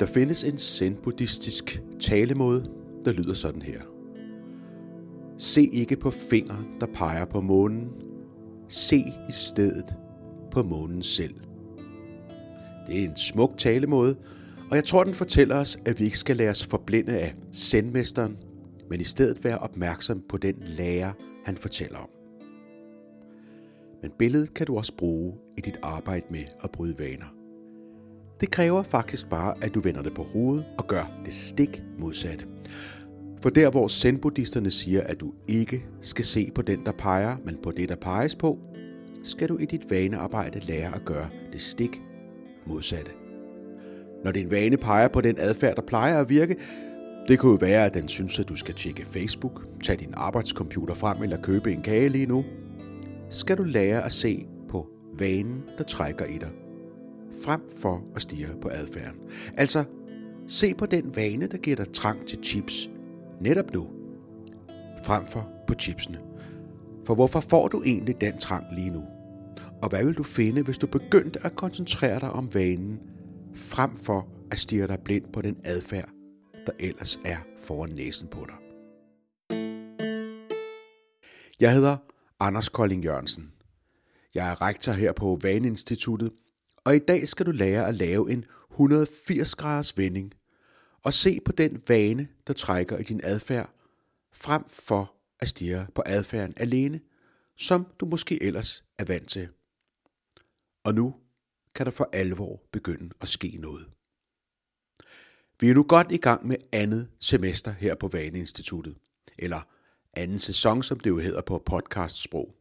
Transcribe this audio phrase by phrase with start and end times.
[0.00, 2.70] Der findes en zen-buddhistisk talemåde,
[3.04, 3.80] der lyder sådan her.
[5.38, 7.88] Se ikke på fingre, der peger på månen.
[8.68, 8.96] Se
[9.28, 9.96] i stedet
[10.50, 11.34] på månen selv.
[12.86, 14.16] Det er en smuk talemåde,
[14.70, 18.36] og jeg tror, den fortæller os, at vi ikke skal lade os forblinde af sendmesteren,
[18.90, 21.12] men i stedet være opmærksom på den lærer,
[21.44, 22.08] han fortæller om.
[24.02, 27.43] Men billedet kan du også bruge i dit arbejde med at bryde vaner.
[28.40, 32.44] Det kræver faktisk bare, at du vender det på hovedet og gør det stik modsatte.
[33.42, 37.58] For der, hvor zen siger, at du ikke skal se på den, der peger, men
[37.62, 38.58] på det, der peges på,
[39.24, 42.02] skal du i dit vanearbejde lære at gøre det stik
[42.66, 43.10] modsatte.
[44.24, 46.56] Når din vane peger på den adfærd, der plejer at virke,
[47.28, 50.94] det kunne jo være, at den synes, at du skal tjekke Facebook, tage din arbejdscomputer
[50.94, 52.44] frem eller købe en kage lige nu.
[53.30, 54.88] Skal du lære at se på
[55.18, 56.50] vanen, der trækker i dig,
[57.44, 59.20] frem for at stige på adfærden.
[59.56, 59.84] Altså,
[60.46, 62.90] se på den vane, der giver dig trang til chips
[63.40, 63.90] netop nu,
[65.04, 66.20] frem for på chipsene.
[67.04, 69.02] For hvorfor får du egentlig den trang lige nu?
[69.82, 73.00] Og hvad vil du finde, hvis du begyndte at koncentrere dig om vanen,
[73.54, 76.08] frem for at stige dig blind på den adfærd,
[76.66, 78.54] der ellers er foran næsen på dig?
[81.60, 81.96] Jeg hedder
[82.40, 83.52] Anders Kolding Jørgensen.
[84.34, 86.30] Jeg er rektor her på Vaneinstituttet,
[86.84, 90.34] og i dag skal du lære at lave en 180 graders vending
[91.02, 93.70] og se på den vane, der trækker i din adfærd,
[94.32, 97.00] frem for at stirre på adfærden alene,
[97.56, 99.48] som du måske ellers er vant til.
[100.84, 101.14] Og nu
[101.74, 103.86] kan der for alvor begynde at ske noget.
[105.60, 108.96] Vi er nu godt i gang med andet semester her på Vaneinstituttet,
[109.38, 109.60] eller
[110.14, 112.54] anden sæson, som det jo hedder på podcastsprog.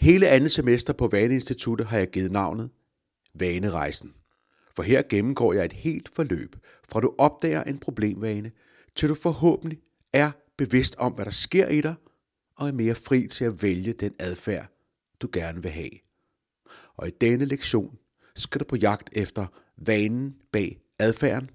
[0.00, 2.70] Hele andet semester på Vaneinstituttet har jeg givet navnet
[3.34, 4.14] Vanerejsen.
[4.76, 6.56] For her gennemgår jeg et helt forløb,
[6.88, 8.52] fra du opdager en problemvane,
[8.96, 9.78] til du forhåbentlig
[10.12, 11.94] er bevidst om, hvad der sker i dig,
[12.56, 14.66] og er mere fri til at vælge den adfærd,
[15.20, 15.90] du gerne vil have.
[16.96, 17.98] Og i denne lektion
[18.36, 21.50] skal du på jagt efter vanen bag adfærden.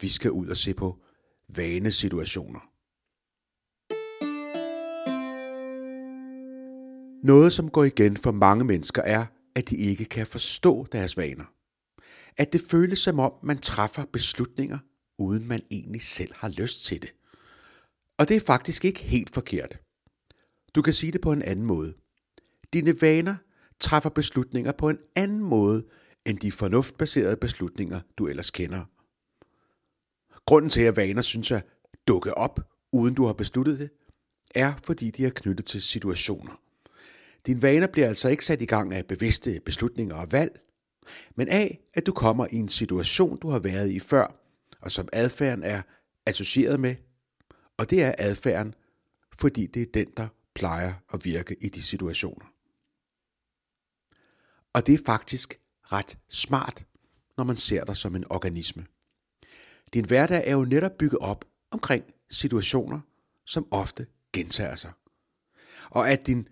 [0.00, 0.98] Vi skal ud og se på
[1.48, 2.60] vanesituationer.
[7.26, 11.44] Noget, som går igen for mange mennesker, er, at de ikke kan forstå deres vaner.
[12.36, 14.78] At det føles som om, man træffer beslutninger,
[15.18, 17.14] uden man egentlig selv har lyst til det.
[18.18, 19.78] Og det er faktisk ikke helt forkert.
[20.74, 21.94] Du kan sige det på en anden måde.
[22.72, 23.36] Dine vaner
[23.80, 25.84] træffer beslutninger på en anden måde,
[26.26, 28.84] end de fornuftbaserede beslutninger, du ellers kender.
[30.46, 31.66] Grunden til, at vaner synes at
[32.08, 32.60] dukke op,
[32.92, 33.90] uden du har besluttet det,
[34.54, 36.60] er, fordi de er knyttet til situationer.
[37.46, 40.60] Din vaner bliver altså ikke sat i gang af bevidste beslutninger og valg,
[41.34, 44.36] men af, at du kommer i en situation, du har været i før,
[44.80, 45.82] og som adfærden er
[46.26, 46.96] associeret med,
[47.76, 48.74] og det er adfærden,
[49.38, 52.46] fordi det er den, der plejer at virke i de situationer.
[54.72, 56.86] Og det er faktisk ret smart,
[57.36, 58.86] når man ser dig som en organisme.
[59.94, 63.00] Din hverdag er jo netop bygget op omkring situationer,
[63.46, 64.92] som ofte gentager sig.
[65.90, 66.48] Og at din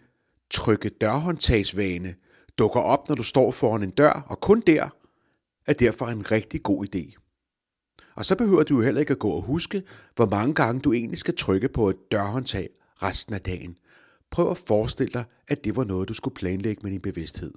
[0.50, 2.14] trykke dørhåndtagsvane
[2.58, 4.88] dukker op, når du står foran en dør, og kun der,
[5.66, 7.16] er derfor en rigtig god idé.
[8.14, 9.82] Og så behøver du jo heller ikke at gå og huske,
[10.16, 12.68] hvor mange gange du egentlig skal trykke på et dørhåndtag
[13.02, 13.76] resten af dagen.
[14.30, 17.52] Prøv at forestille dig, at det var noget, du skulle planlægge med din bevidsthed.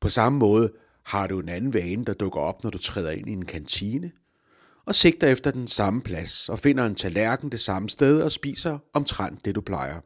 [0.00, 0.72] På samme måde
[1.04, 4.12] har du en anden vane, der dukker op, når du træder ind i en kantine,
[4.84, 8.78] og sigter efter den samme plads og finder en tallerken det samme sted og spiser
[8.92, 10.00] omtrent det, du plejer.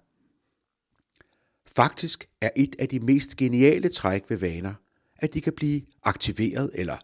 [1.76, 4.74] Faktisk er et af de mest geniale træk ved vaner,
[5.16, 6.96] at de kan blive aktiveret eller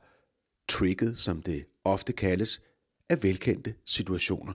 [0.68, 2.60] trigget, som det ofte kaldes,
[3.08, 4.52] af velkendte situationer.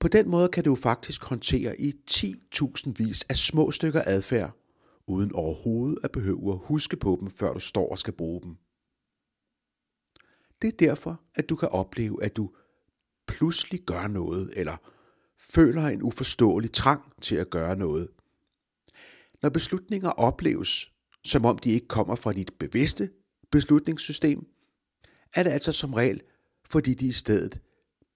[0.00, 4.56] På den måde kan du faktisk håndtere i 10.000 vis af små stykker adfærd,
[5.06, 8.56] uden overhovedet at behøve at huske på dem, før du står og skal bruge dem.
[10.62, 12.50] Det er derfor, at du kan opleve, at du
[13.26, 14.76] pludselig gør noget, eller
[15.38, 18.08] føler en uforståelig trang til at gøre noget,
[19.42, 20.92] når beslutninger opleves,
[21.24, 23.10] som om de ikke kommer fra dit bevidste
[23.50, 24.46] beslutningssystem,
[25.34, 26.22] er det altså som regel,
[26.64, 27.60] fordi de i stedet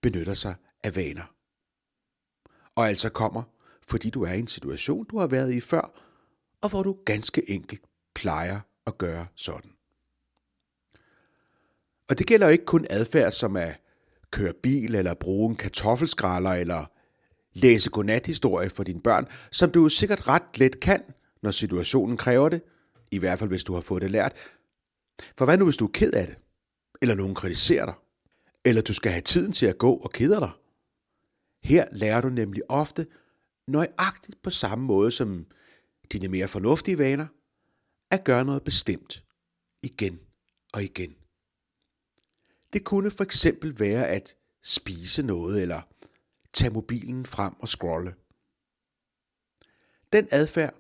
[0.03, 1.35] benytter sig af vaner.
[2.75, 3.43] Og altså kommer,
[3.83, 6.01] fordi du er i en situation, du har været i før,
[6.61, 7.83] og hvor du ganske enkelt
[8.15, 9.71] plejer at gøre sådan.
[12.09, 13.81] Og det gælder ikke kun adfærd som at
[14.31, 16.87] køre bil eller bruge en kartoffelskralder eller
[17.55, 21.03] læse godnathistorie for dine børn, som du sikkert ret let kan,
[21.43, 22.63] når situationen kræver det,
[23.11, 24.33] i hvert fald hvis du har fået det lært.
[25.39, 26.37] For hvad nu, hvis du er ked af det?
[27.05, 27.95] eller nogen kritiserer dig,
[28.65, 30.51] eller du skal have tiden til at gå og kede dig.
[31.65, 33.07] Her lærer du nemlig ofte
[33.69, 35.47] nøjagtigt på samme måde som
[36.13, 37.27] dine mere fornuftige vaner,
[38.11, 39.25] at gøre noget bestemt
[39.83, 40.21] igen
[40.73, 41.15] og igen.
[42.73, 45.83] Det kunne for eksempel være at spise noget eller
[46.55, 48.15] tage mobilen frem og scrolle.
[50.13, 50.75] Den adfærd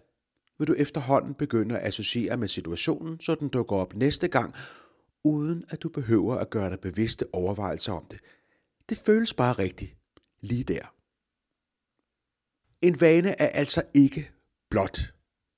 [0.59, 4.55] vil du efterhånden begynde at associere med situationen, så den dukker op næste gang,
[5.25, 8.21] uden at du behøver at gøre dig bevidste overvejelser om det.
[8.89, 9.97] Det føles bare rigtigt
[10.41, 10.95] lige der.
[12.83, 14.31] En vane er altså ikke
[14.71, 14.99] blot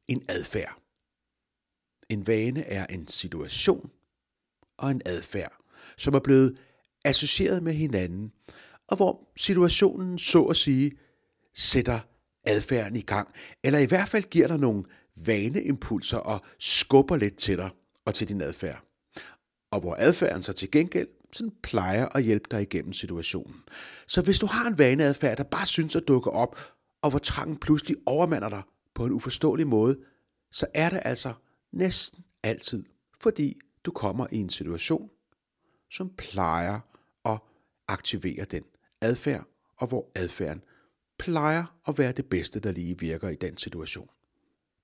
[0.08, 0.82] en adfærd.
[2.08, 3.90] En vane er en situation
[4.76, 5.52] og en adfærd,
[5.96, 6.58] som er blevet
[7.04, 8.32] associeret med hinanden,
[8.88, 10.92] og hvor situationen så at sige
[11.54, 12.00] sætter
[12.44, 13.28] adfærden i gang,
[13.64, 14.84] eller i hvert fald giver dig nogle
[15.26, 17.70] vaneimpulser og skubber lidt til dig
[18.04, 18.82] og til din adfærd.
[19.70, 23.62] Og hvor adfærden så til gengæld sådan plejer at hjælpe dig igennem situationen.
[24.08, 26.60] Så hvis du har en vaneadfærd, der bare synes at dukke op,
[27.02, 28.62] og hvor trangen pludselig overmander dig
[28.94, 29.96] på en uforståelig måde,
[30.52, 31.32] så er det altså
[31.72, 32.84] næsten altid,
[33.20, 35.10] fordi du kommer i en situation,
[35.90, 36.80] som plejer
[37.24, 37.38] at
[37.88, 38.62] aktivere den
[39.00, 39.44] adfærd,
[39.76, 40.62] og hvor adfærden
[41.19, 44.10] plejer at være det bedste, der lige virker i den situation.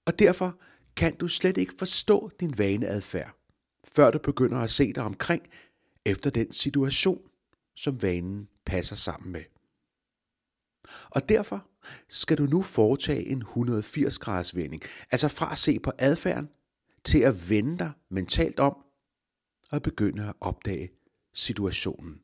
[0.07, 0.59] Og derfor
[0.97, 3.37] kan du slet ikke forstå din vaneadfærd,
[3.85, 5.43] før du begynder at se dig omkring
[6.05, 7.21] efter den situation,
[7.77, 9.43] som vanen passer sammen med.
[11.11, 11.67] Og derfor
[12.09, 16.49] skal du nu foretage en 180 graders vending, altså fra at se på adfærden
[17.05, 18.77] til at vende dig mentalt om
[19.71, 20.91] og begynde at opdage
[21.35, 22.21] situationen.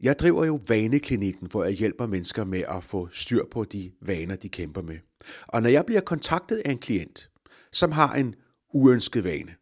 [0.00, 4.36] Jeg driver jo vaneklinikken, hvor jeg hjælper mennesker med at få styr på de vaner,
[4.36, 4.98] de kæmper med.
[5.46, 7.30] Og når jeg bliver kontaktet af en klient,
[7.72, 8.34] som har en
[8.74, 9.54] uønsket vane,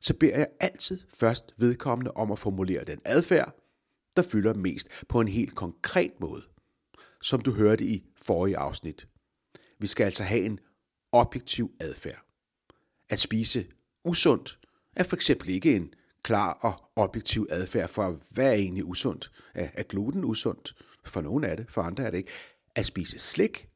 [0.00, 3.56] så beder jeg altid først vedkommende om at formulere den adfærd,
[4.16, 6.42] der fylder mest på en helt konkret måde,
[7.22, 9.08] som du hørte i forrige afsnit.
[9.78, 10.58] Vi skal altså have en
[11.12, 12.24] objektiv adfærd.
[13.10, 13.66] At spise
[14.04, 14.58] usundt
[14.96, 19.32] er for eksempel ikke en klar og objektiv adfærd for, hvad er egentlig usundt.
[19.54, 20.74] Er, gluten usundt?
[21.04, 22.30] For nogle er det, for andre er det ikke.
[22.74, 23.68] At spise slik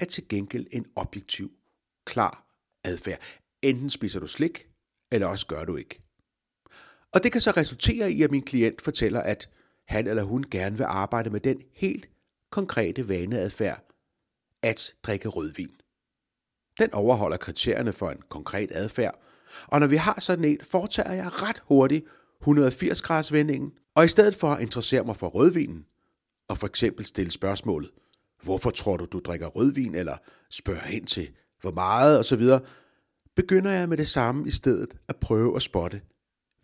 [0.00, 1.52] er til gengæld en objektiv,
[2.06, 2.46] klar
[2.84, 3.20] adfærd.
[3.62, 4.68] Enten spiser du slik,
[5.12, 6.02] eller også gør du ikke.
[7.12, 9.48] Og det kan så resultere i, at min klient fortæller, at
[9.86, 12.10] han eller hun gerne vil arbejde med den helt
[12.50, 13.84] konkrete vaneadfærd
[14.62, 15.80] at drikke rødvin.
[16.78, 19.20] Den overholder kriterierne for en konkret adfærd,
[19.66, 22.04] og når vi har sådan en, foretager jeg ret hurtigt
[22.40, 25.84] 180 graders vendingen, og i stedet for at interessere mig for rødvinen,
[26.48, 27.90] og for eksempel stille spørgsmålet,
[28.42, 30.16] hvorfor tror du, du drikker rødvin, eller
[30.50, 31.30] spørger hen til,
[31.60, 32.44] hvor meget osv.,
[33.36, 36.00] begynder jeg med det samme i stedet at prøve at spotte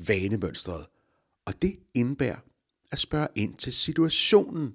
[0.06, 0.86] vanemønstret.
[1.46, 2.38] Og det indebærer
[2.92, 4.74] at spørge ind til situationen,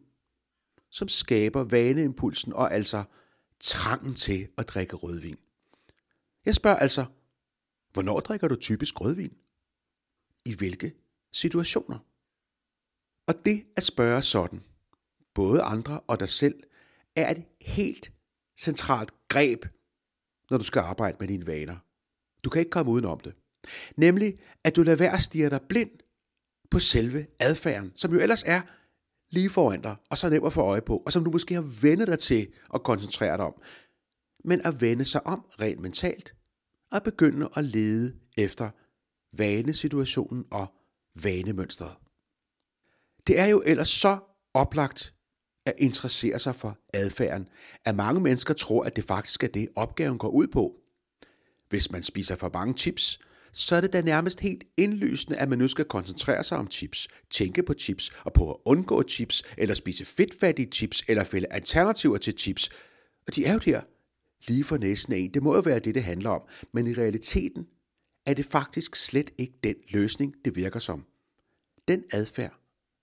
[0.92, 3.04] som skaber vaneimpulsen og altså
[3.60, 5.38] trangen til at drikke rødvin.
[6.46, 7.06] Jeg spørger altså,
[7.94, 9.34] hvornår drikker du typisk rødvin?
[10.46, 10.94] I hvilke
[11.34, 12.00] situationer?
[13.28, 14.64] Og det at spørge sådan,
[15.34, 16.64] både andre og dig selv,
[17.16, 18.14] er et helt
[18.60, 19.66] centralt greb,
[20.50, 21.78] når du skal arbejde med dine vaner.
[22.44, 23.34] Du kan ikke komme udenom det.
[23.98, 25.92] Nemlig, at du lader være at stige dig blind
[26.72, 28.62] på selve adfærden, som jo ellers er
[29.30, 31.82] lige foran dig, og så nem at få øje på, og som du måske har
[31.82, 33.62] vendet dig til at koncentrere dig om.
[34.44, 36.36] Men at vende sig om rent mentalt,
[36.92, 38.70] at begynde at lede efter
[39.38, 40.68] vanesituationen og
[41.24, 41.96] vanemønstret.
[43.28, 44.20] Det er jo ellers så
[44.54, 45.14] oplagt
[45.66, 47.48] at interessere sig for adfærden,
[47.86, 50.76] at mange mennesker tror, at det faktisk er det, opgaven går ud på.
[51.70, 53.20] Hvis man spiser for mange chips,
[53.54, 57.08] så er det da nærmest helt indlysende, at man nu skal koncentrere sig om chips,
[57.30, 62.18] tænke på chips og på at undgå chips, eller spise fedtfattige chips, eller fælde alternativer
[62.18, 62.70] til chips.
[63.28, 63.82] Og de er jo der
[64.48, 65.34] lige for næsten en.
[65.34, 66.42] Det må jo være det, det handler om.
[66.74, 67.68] Men i realiteten
[68.26, 71.06] er det faktisk slet ikke den løsning, det virker som.
[71.88, 72.60] Den adfærd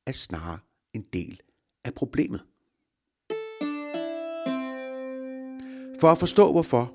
[0.06, 0.58] er snarere
[0.92, 1.40] en del
[1.84, 2.40] af problemet.
[6.00, 6.94] For at forstå hvorfor,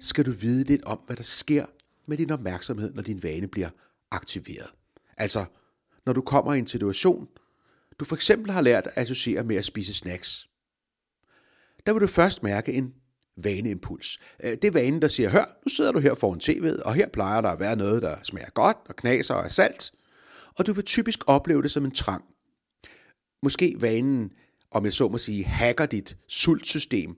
[0.00, 1.66] skal du vide lidt om, hvad der sker
[2.06, 3.70] med din opmærksomhed, når din vane bliver
[4.10, 4.70] aktiveret.
[5.16, 5.44] Altså,
[6.06, 7.28] når du kommer i en situation,
[7.98, 10.48] du for eksempel har lært at associere med at spise snacks.
[11.86, 12.94] Der vil du først mærke en
[13.44, 14.18] vaneimpuls.
[14.44, 17.08] Øh, det er vanen, der siger, hør, nu sidder du her foran tv'et, og her
[17.08, 19.92] plejer der at være noget, der smager godt og knaser og er salt.
[20.58, 22.24] Og du vil typisk opleve det som en trang.
[23.42, 24.32] Måske vanen,
[24.70, 27.16] om jeg så må sige, hacker dit sultsystem,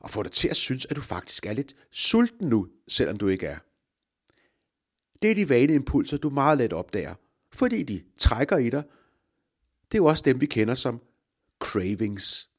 [0.00, 3.28] og får dig til at synes, at du faktisk er lidt sulten nu, selvom du
[3.28, 3.58] ikke er.
[5.22, 7.14] Det er de vaneimpulser, du meget let opdager,
[7.52, 8.82] fordi de trækker i dig.
[9.92, 11.00] Det er jo også dem, vi kender som
[11.60, 12.50] cravings.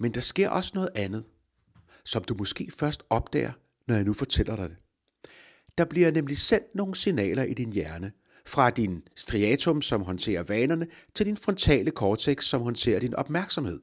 [0.00, 1.24] Men der sker også noget andet,
[2.04, 3.52] som du måske først opdager,
[3.88, 4.76] når jeg nu fortæller dig det.
[5.78, 8.12] Der bliver nemlig sendt nogle signaler i din hjerne,
[8.46, 13.80] fra din striatum, som håndterer vanerne, til din frontale cortex, som håndterer din opmærksomhed.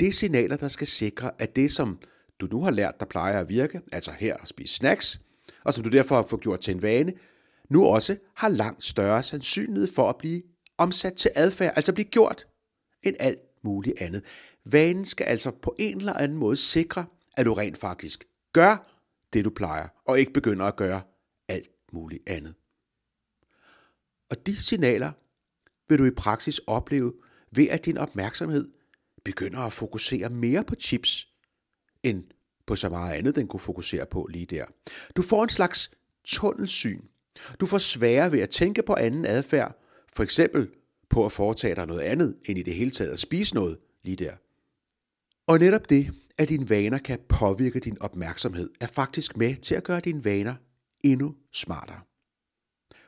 [0.00, 1.98] Det er signaler, der skal sikre, at det, som
[2.40, 5.20] du nu har lært, der plejer at virke, altså her at spise snacks,
[5.64, 7.12] og som du derfor har fået gjort til en vane,
[7.68, 10.42] nu også har langt større sandsynlighed for at blive
[10.78, 12.46] omsat til adfærd, altså blive gjort,
[13.02, 14.24] end alt muligt andet.
[14.64, 18.98] Vanen skal altså på en eller anden måde sikre, at du rent faktisk gør
[19.32, 21.02] det, du plejer, og ikke begynder at gøre
[21.48, 22.54] alt muligt andet.
[24.30, 25.12] Og de signaler
[25.88, 27.12] vil du i praksis opleve
[27.50, 28.70] ved, at din opmærksomhed
[29.24, 31.28] begynder at fokusere mere på chips,
[32.02, 32.24] end
[32.66, 34.64] på så meget andet, den kunne fokusere på lige der.
[35.16, 35.90] Du får en slags
[36.24, 37.02] tunnelsyn.
[37.60, 40.70] Du får sværere ved at tænke på anden adfærd, for eksempel
[41.08, 44.16] på at foretage dig noget andet, end i det hele taget at spise noget lige
[44.16, 44.36] der.
[45.52, 49.84] Og netop det, at dine vaner kan påvirke din opmærksomhed, er faktisk med til at
[49.84, 50.54] gøre dine vaner
[51.04, 52.00] endnu smartere.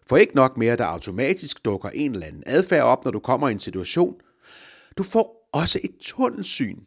[0.07, 3.49] For ikke nok mere, der automatisk dukker en eller anden adfærd op, når du kommer
[3.49, 4.21] i en situation.
[4.99, 6.79] Du får også et tunnelsyn,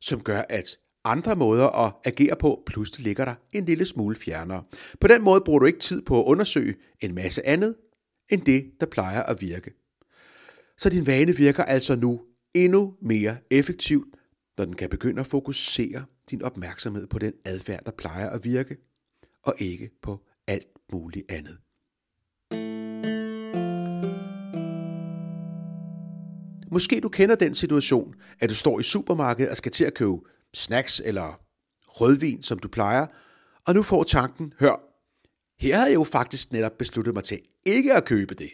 [0.00, 0.66] som gør, at
[1.04, 4.62] andre måder at agere på pludselig ligger der en lille smule fjernere.
[5.00, 7.76] På den måde bruger du ikke tid på at undersøge en masse andet,
[8.30, 9.70] end det, der plejer at virke.
[10.78, 12.20] Så din vane virker altså nu
[12.54, 14.16] endnu mere effektivt,
[14.58, 18.76] når den kan begynde at fokusere din opmærksomhed på den adfærd, der plejer at virke,
[19.42, 21.58] og ikke på alt muligt andet.
[26.70, 30.16] Måske du kender den situation, at du står i supermarkedet og skal til at købe
[30.54, 31.40] snacks eller
[31.86, 33.06] rødvin, som du plejer,
[33.66, 34.86] og nu får tanken, hør,
[35.58, 38.50] her havde jeg jo faktisk netop besluttet mig til ikke at købe det.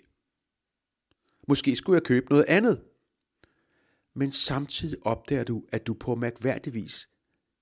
[1.48, 2.80] Måske skulle jeg købe noget andet.
[4.16, 7.08] Men samtidig opdager du, at du på mærkværdig vis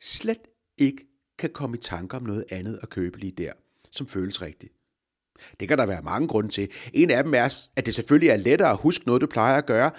[0.01, 1.07] slet ikke
[1.39, 3.53] kan komme i tanker om noget andet at købe lige der,
[3.91, 4.73] som føles rigtigt.
[5.61, 6.71] Det kan der være mange grunde til.
[6.93, 9.67] En af dem er, at det selvfølgelig er lettere at huske noget, du plejer at
[9.67, 9.91] gøre,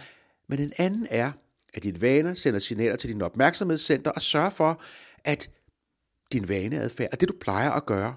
[0.50, 1.32] men en anden er,
[1.74, 4.82] at dine vaner sender signaler til din opmærksomhedscenter og sørger for,
[5.24, 5.50] at
[6.32, 8.16] din vaneadfærd, og det du plejer at gøre,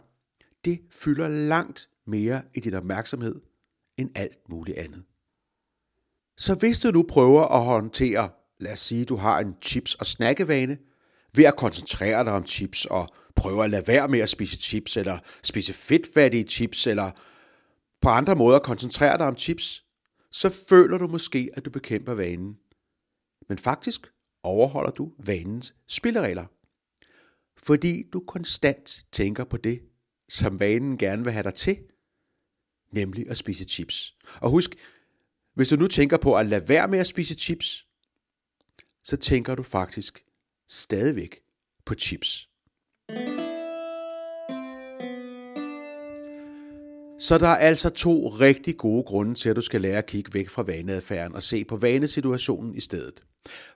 [0.65, 3.41] det fylder langt mere i din opmærksomhed
[3.97, 5.05] end alt muligt andet.
[6.37, 10.07] Så hvis du nu prøver at håndtere, lad os sige, du har en chips- og
[10.07, 10.79] snakkevane,
[11.35, 14.97] ved at koncentrere dig om chips og prøve at lade være med at spise chips,
[14.97, 17.11] eller spise fedtfattige chips, eller
[18.01, 19.85] på andre måder koncentrere dig om chips,
[20.31, 22.55] så føler du måske, at du bekæmper vanen.
[23.49, 24.07] Men faktisk
[24.43, 26.47] overholder du vanens spilleregler.
[27.57, 29.81] Fordi du konstant tænker på det,
[30.29, 31.79] som vanen gerne vil have dig til,
[32.93, 34.15] nemlig at spise chips.
[34.41, 34.75] Og husk,
[35.55, 37.87] hvis du nu tænker på at lade være med at spise chips,
[39.05, 40.25] så tænker du faktisk
[40.69, 41.41] stadigvæk
[41.85, 42.49] på chips.
[47.19, 50.35] Så der er altså to rigtig gode grunde til, at du skal lære at kigge
[50.35, 53.25] væk fra vaneadfærden og se på vanesituationen i stedet.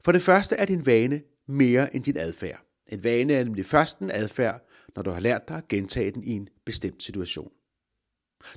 [0.05, 2.65] For det første er din vane mere end din adfærd.
[2.93, 6.25] En vane er nemlig først en adfærd, når du har lært dig at gentage den
[6.25, 7.51] i en bestemt situation.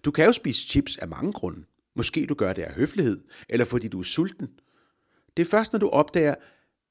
[0.03, 1.65] Du kan jo spise chips af mange grunde.
[1.95, 4.50] Måske du gør det af høflighed, eller fordi du er sulten.
[5.38, 6.36] Det er først, når du opdager,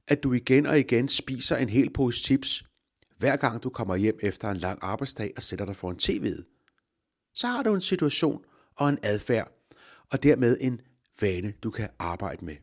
[0.08, 2.64] at du igen og igen spiser en hel pose chips,
[3.18, 6.44] hver gang du kommer hjem efter en lang arbejdsdag og sætter dig foran tv'et.
[7.34, 8.44] Så har du en situation
[8.76, 9.52] og en adfærd,
[10.12, 10.80] og dermed en
[11.20, 12.56] vane, du kan arbejde med.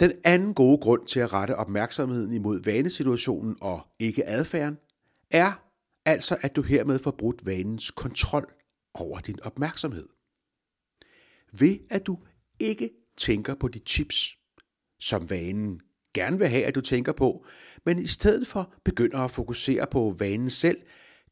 [0.00, 4.78] Den anden gode grund til at rette opmærksomheden imod vanesituationen og ikke adfærden,
[5.30, 5.52] er
[6.04, 8.52] altså, at du hermed får brudt vanens kontrol
[8.94, 10.08] over din opmærksomhed.
[11.52, 12.18] Ved at du
[12.58, 14.36] ikke tænker på de chips,
[15.00, 15.80] som vanen
[16.14, 17.46] gerne vil have, at du tænker på,
[17.86, 20.76] men i stedet for begynder at fokusere på vanen selv,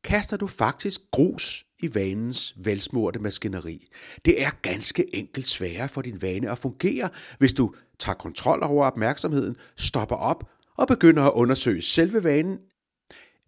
[0.04, 3.86] kaster du faktisk grus i vanens velsmurte maskineri.
[4.24, 8.86] Det er ganske enkelt sværere for din vane at fungere, hvis du tager kontrol over
[8.86, 12.58] opmærksomheden, stopper op og begynder at undersøge selve vanen,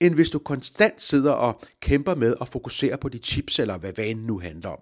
[0.02, 3.92] end hvis du konstant sidder og kæmper med at fokusere på de chips eller hvad
[3.92, 4.80] vanen nu handler om.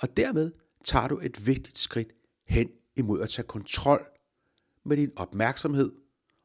[0.00, 0.52] Og dermed
[0.84, 2.08] tager du et vigtigt skridt
[2.46, 4.06] hen imod at tage kontrol
[4.84, 5.92] med din opmærksomhed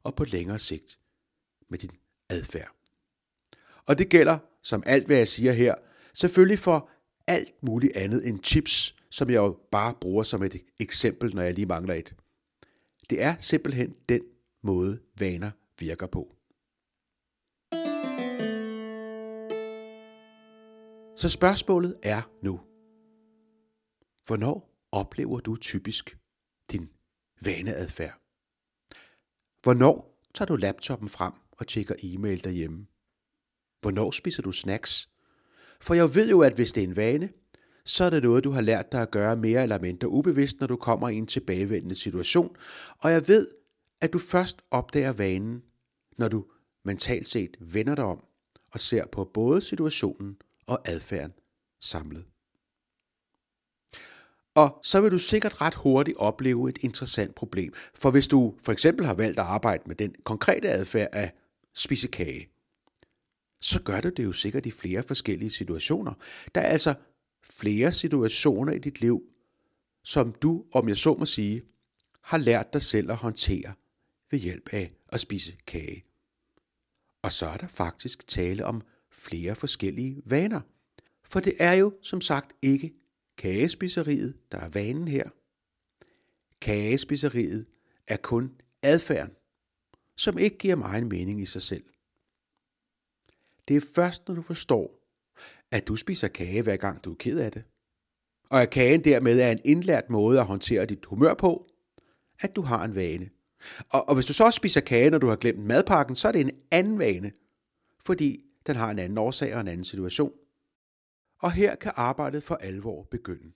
[0.03, 1.00] og på længere sigt
[1.69, 1.91] med din
[2.29, 2.71] adfærd.
[3.86, 5.75] Og det gælder, som alt hvad jeg siger her,
[6.13, 6.89] selvfølgelig for
[7.27, 11.53] alt muligt andet end chips, som jeg jo bare bruger som et eksempel, når jeg
[11.53, 12.15] lige mangler et.
[13.09, 14.21] Det er simpelthen den
[14.63, 16.36] måde, vaner virker på.
[21.20, 22.60] Så spørgsmålet er nu,
[24.26, 26.18] hvornår oplever du typisk
[26.72, 26.90] din
[27.46, 28.22] vaneadfærd?
[29.64, 32.88] Hvornår tager du laptoppen frem og tjekker e-mail derhjemme?
[33.82, 35.10] Hvornår spiser du snacks?
[35.82, 37.30] For jeg ved jo, at hvis det er en vane,
[37.86, 40.68] så er det noget, du har lært dig at gøre mere eller mindre ubevidst, når
[40.68, 42.56] du kommer i en tilbagevendende situation.
[43.00, 43.48] Og jeg ved,
[44.02, 45.64] at du først opdager vanen,
[46.18, 46.46] når du
[46.86, 48.26] mentalt set vender dig om
[48.72, 50.38] og ser på både situationen
[50.70, 51.34] og adfærden
[51.80, 52.26] samlet.
[54.56, 57.74] Og så vil du sikkert ret hurtigt opleve et interessant problem.
[57.96, 61.34] For hvis du for eksempel har valgt at arbejde med den konkrete adfærd af
[61.74, 62.50] spise kage,
[63.62, 66.14] så gør du det jo sikkert i flere forskellige situationer.
[66.56, 66.94] Der er altså
[67.44, 69.24] flere situationer i dit liv,
[70.04, 71.62] som du, om jeg så må sige,
[72.22, 73.74] har lært dig selv at håndtere
[74.32, 76.06] ved hjælp af at spise kage.
[77.22, 80.62] Og så er der faktisk tale om flere forskellige vaner.
[81.24, 82.94] For det er jo som sagt ikke
[83.38, 85.30] kagespiseriet, der er vanen her.
[86.62, 87.66] Kagespiseriet
[88.08, 88.51] er kun
[88.82, 89.34] adfærden,
[90.16, 91.84] som ikke giver mig en mening i sig selv.
[93.68, 95.00] Det er først, når du forstår,
[95.72, 97.63] at du spiser kage hver gang du er ked af det,
[98.50, 101.68] og at kagen dermed er en indlært måde at håndtere dit humør på,
[102.39, 103.30] at du har en vane.
[103.89, 106.32] Og, og hvis du så også spiser kage, når du har glemt madpakken, så er
[106.32, 107.32] det en anden vane,
[108.00, 110.34] fordi den har en anden årsag og en anden situation.
[111.40, 113.52] Og her kan arbejdet for alvor begynde.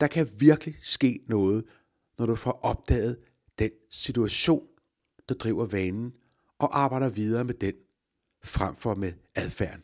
[0.00, 1.64] Der kan virkelig ske noget,
[2.18, 3.18] når du får opdaget
[3.58, 4.68] den situation,
[5.28, 6.14] der driver vanen,
[6.58, 7.74] og arbejder videre med den,
[8.44, 9.82] frem for med adfærden.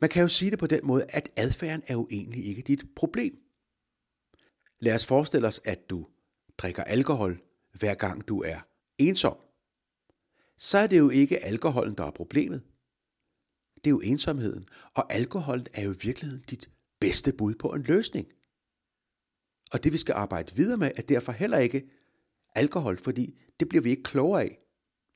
[0.00, 2.84] Man kan jo sige det på den måde, at adfærden er jo egentlig ikke dit
[2.96, 3.38] problem.
[4.80, 6.06] Lad os forestille os, at du
[6.58, 7.40] drikker alkohol,
[7.72, 8.60] hver gang du er
[8.98, 9.36] ensom.
[10.58, 12.62] Så er det jo ikke alkoholen, der er problemet.
[13.74, 17.82] Det er jo ensomheden, og alkoholen er jo i virkeligheden dit bedste bud på en
[17.82, 18.26] løsning.
[19.72, 21.90] Og det vi skal arbejde videre med, er derfor heller ikke
[22.54, 24.58] alkohol, fordi det bliver vi ikke klogere af.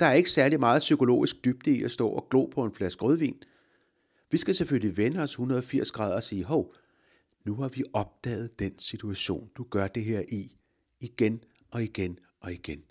[0.00, 3.02] Der er ikke særlig meget psykologisk dybde i at stå og glo på en flaske
[3.02, 3.42] rødvin.
[4.30, 6.74] Vi skal selvfølgelig vende os 180 grader og sige, hov,
[7.44, 10.56] nu har vi opdaget den situation, du gør det her i,
[11.00, 12.82] igen og igen og igen.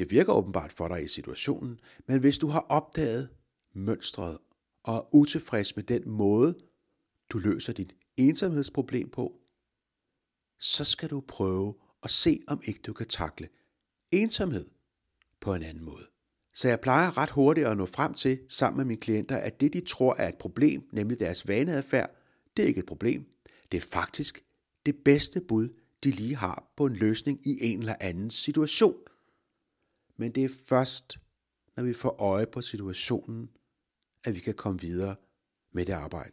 [0.00, 3.28] Det virker åbenbart for dig i situationen, men hvis du har opdaget
[3.74, 4.38] mønstret
[4.82, 6.58] og er utilfreds med den måde,
[7.30, 9.40] du løser dit ensomhedsproblem på,
[10.58, 13.48] så skal du prøve at se, om ikke du kan takle
[14.12, 14.66] ensomhed
[15.40, 16.06] på en anden måde.
[16.54, 19.72] Så jeg plejer ret hurtigt at nå frem til, sammen med mine klienter, at det
[19.72, 22.16] de tror er et problem, nemlig deres vaneadfærd,
[22.56, 23.24] det er ikke et problem.
[23.72, 24.44] Det er faktisk
[24.86, 25.68] det bedste bud,
[26.04, 28.96] de lige har på en løsning i en eller anden situation.
[30.20, 31.20] Men det er først,
[31.76, 33.50] når vi får øje på situationen,
[34.24, 35.16] at vi kan komme videre
[35.72, 36.32] med det arbejde.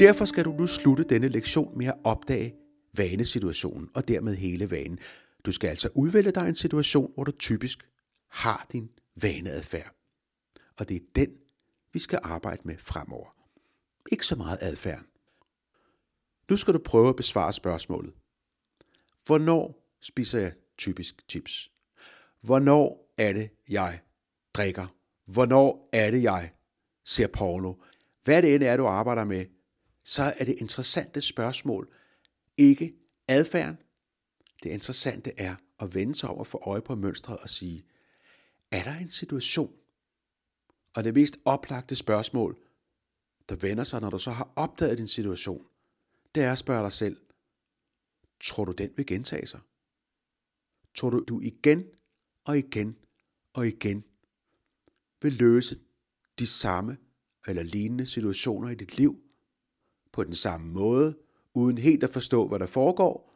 [0.00, 2.54] Derfor skal du nu slutte denne lektion med at opdage
[2.96, 4.98] vanesituationen og dermed hele vanen.
[5.44, 7.88] Du skal altså udvælge dig en situation, hvor du typisk
[8.30, 8.90] har din
[9.22, 9.94] vaneadfærd.
[10.78, 11.30] Og det er den,
[11.92, 13.28] vi skal arbejde med fremover.
[14.12, 15.02] Ikke så meget adfærd.
[16.50, 18.14] Nu skal du prøve at besvare spørgsmålet.
[19.28, 21.70] Hvornår spiser jeg typisk chips?
[22.40, 24.00] Hvornår er det, jeg
[24.54, 24.86] drikker?
[25.24, 26.52] Hvornår er det, jeg
[27.04, 27.74] ser porno?
[28.24, 29.46] Hvad det end er, du arbejder med,
[30.04, 31.94] så er det interessante spørgsmål
[32.56, 32.94] ikke
[33.28, 33.76] adfærden.
[34.62, 37.84] Det interessante er at vende sig over for øje på mønstret og sige,
[38.70, 39.72] er der en situation?
[40.96, 42.58] Og det mest oplagte spørgsmål,
[43.48, 45.66] der vender sig, når du så har opdaget din situation,
[46.34, 47.16] det er at spørge dig selv,
[48.40, 49.60] tror du den vil gentage sig?
[50.94, 51.84] Tror du, du igen
[52.44, 52.96] og igen
[53.52, 54.04] og igen
[55.22, 55.78] vil løse
[56.38, 56.96] de samme
[57.46, 59.22] eller lignende situationer i dit liv
[60.12, 61.18] på den samme måde,
[61.54, 63.34] uden helt at forstå, hvad der foregår,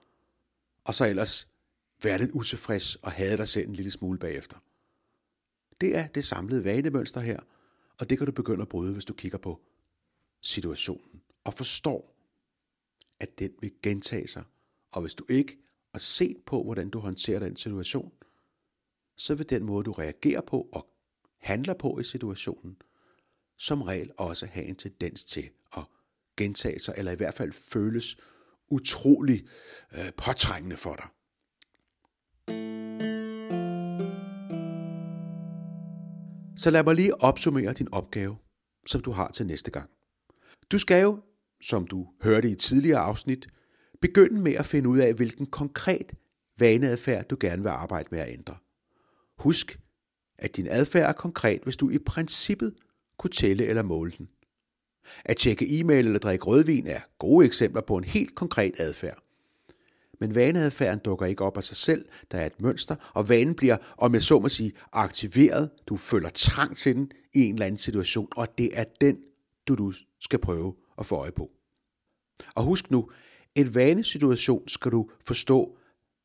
[0.84, 1.48] og så ellers
[2.02, 4.58] være lidt utilfreds og have dig selv en lille smule bagefter.
[5.80, 7.40] Det er det samlede vanemønster her,
[7.98, 9.60] og det kan du begynde at bryde, hvis du kigger på
[10.40, 12.16] situationen og forstår,
[13.20, 14.44] at den vil gentage sig.
[14.92, 15.58] Og hvis du ikke
[15.92, 18.12] har set på, hvordan du håndterer den situation,
[19.16, 20.86] så vil den måde, du reagerer på og
[21.40, 22.76] handler på i situationen,
[23.58, 25.82] som regel også have en tendens til at
[26.36, 28.16] gentage sig, eller i hvert fald føles
[28.70, 29.46] utrolig
[29.92, 31.06] øh, påtrængende for dig.
[36.56, 38.36] Så lad mig lige opsummere din opgave,
[38.86, 39.90] som du har til næste gang.
[40.70, 41.20] Du skal jo,
[41.62, 43.48] som du hørte i tidligere afsnit,
[44.02, 46.12] Begynd med at finde ud af, hvilken konkret
[46.58, 48.56] vaneadfærd du gerne vil arbejde med at ændre.
[49.38, 49.80] Husk,
[50.38, 52.74] at din adfærd er konkret, hvis du i princippet
[53.18, 54.28] kunne tælle eller måle den.
[55.24, 59.22] At tjekke e-mail eller drikke rødvin er gode eksempler på en helt konkret adfærd.
[60.20, 63.76] Men vaneadfærden dukker ikke op af sig selv, der er et mønster, og vanen bliver,
[63.98, 65.70] om jeg så må sige, aktiveret.
[65.86, 69.18] Du føler trang til den i en eller anden situation, og det er den,
[69.68, 71.50] du, du skal prøve at få øje på.
[72.54, 73.10] Og husk nu,
[73.54, 75.78] en vanesituation skal du forstå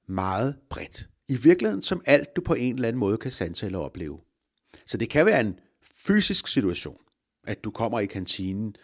[0.07, 1.09] meget bredt.
[1.29, 4.19] I virkeligheden som alt, du på en eller anden måde kan sanse eller opleve.
[4.85, 6.97] Så det kan være en fysisk situation,
[7.43, 8.75] at du kommer i kantinen,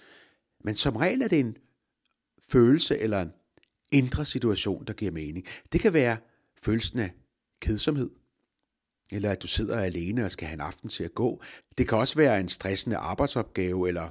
[0.63, 1.57] men som regel er det en
[2.49, 3.33] følelse eller en
[3.91, 5.45] indre situation, der giver mening.
[5.71, 6.17] Det kan være
[6.61, 7.11] følelsen af
[7.61, 8.09] kedsomhed,
[9.11, 11.43] eller at du sidder alene og skal have en aften til at gå.
[11.77, 14.09] Det kan også være en stressende arbejdsopgave, eller,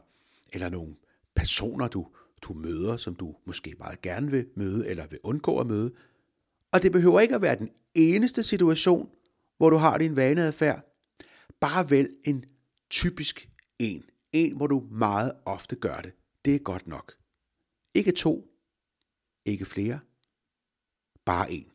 [0.53, 0.95] eller nogle
[1.35, 2.07] personer, du,
[2.43, 5.93] du møder, som du måske meget gerne vil møde, eller vil undgå at møde.
[6.73, 9.11] Og det behøver ikke at være den eneste situation,
[9.57, 10.97] hvor du har din vaneadfærd.
[11.61, 12.45] Bare vælg en
[12.91, 14.05] typisk en.
[14.33, 16.13] En, hvor du meget ofte gør det.
[16.45, 17.15] Det er godt nok.
[17.95, 18.53] Ikke to,
[19.45, 20.01] ikke flere.
[21.25, 21.67] Bare en.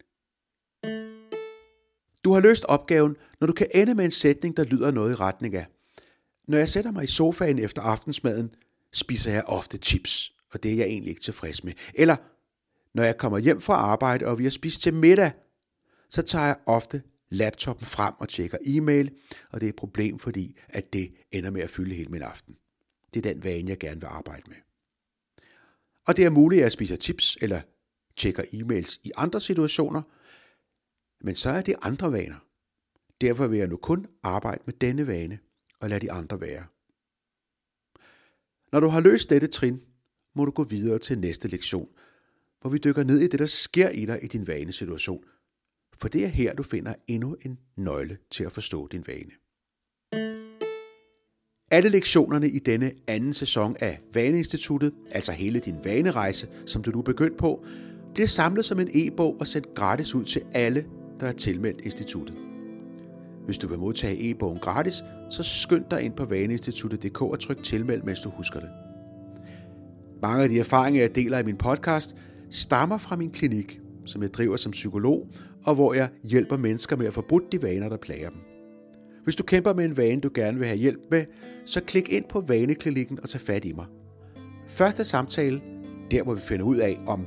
[2.23, 5.15] Du har løst opgaven, når du kan ende med en sætning, der lyder noget i
[5.15, 5.67] retning af.
[6.47, 8.55] Når jeg sætter mig i sofaen efter aftensmaden,
[8.93, 11.73] spiser jeg ofte chips, og det er jeg egentlig ikke tilfreds med.
[11.93, 12.15] Eller
[12.93, 15.31] når jeg kommer hjem fra arbejde, og vi har spist til middag,
[16.09, 19.11] så tager jeg ofte laptopen frem og tjekker e-mail,
[19.51, 22.55] og det er et problem, fordi at det ender med at fylde hele min aften.
[23.13, 24.57] Det er den vane, jeg gerne vil arbejde med.
[26.07, 27.61] Og det er muligt, at jeg spiser chips eller
[28.17, 30.01] tjekker e-mails i andre situationer,
[31.21, 32.47] men så er det andre vaner.
[33.21, 35.39] Derfor vil jeg nu kun arbejde med denne vane
[35.79, 36.65] og lade de andre være.
[38.71, 39.81] Når du har løst dette trin,
[40.37, 41.87] må du gå videre til næste lektion,
[42.61, 45.23] hvor vi dykker ned i det, der sker i dig i din vanesituation.
[45.97, 49.31] For det er her, du finder endnu en nøgle til at forstå din vane.
[51.71, 56.99] Alle lektionerne i denne anden sæson af Vaneinstituttet, altså hele din vanerejse, som du nu
[56.99, 57.65] er begyndt på,
[58.13, 60.85] bliver samlet som en e-bog og sendt gratis ud til alle,
[61.19, 62.37] der er tilmeldt instituttet.
[63.45, 68.03] Hvis du vil modtage e-bogen gratis, så skynd dig ind på vaneinstituttet.dk og tryk tilmeld,
[68.03, 68.86] mens du husker det.
[70.21, 72.15] Mange af de erfaringer, jeg deler i min podcast,
[72.49, 75.27] stammer fra min klinik, som jeg driver som psykolog,
[75.63, 78.39] og hvor jeg hjælper mennesker med at få brudt de vaner, der plager dem.
[79.23, 81.25] Hvis du kæmper med en vane, du gerne vil have hjælp med,
[81.65, 83.85] så klik ind på Vaneklinikken og tag fat i mig.
[84.67, 85.61] Første samtale,
[86.11, 87.25] der hvor vi finder ud af, om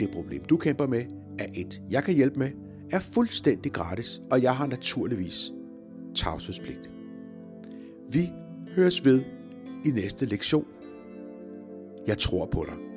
[0.00, 1.04] det problem, du kæmper med,
[1.38, 2.50] er et, jeg kan hjælpe med,
[2.90, 5.52] er fuldstændig gratis, og jeg har naturligvis
[6.14, 6.90] tavshedspligt.
[8.10, 8.30] Vi
[8.76, 9.22] høres ved
[9.86, 10.66] i næste lektion.
[12.06, 12.91] Jeg tror på dig.